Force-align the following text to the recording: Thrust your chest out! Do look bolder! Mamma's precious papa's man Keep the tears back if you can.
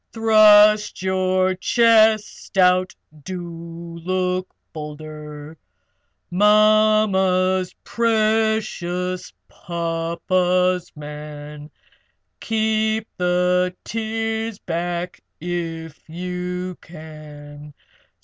Thrust 0.13 1.03
your 1.03 1.53
chest 1.53 2.57
out! 2.57 2.95
Do 3.21 3.99
look 4.03 4.49
bolder! 4.73 5.59
Mamma's 6.31 7.75
precious 7.83 9.31
papa's 9.47 10.91
man 10.95 11.69
Keep 12.39 13.09
the 13.17 13.75
tears 13.83 14.57
back 14.57 15.21
if 15.39 16.09
you 16.09 16.79
can. 16.81 17.75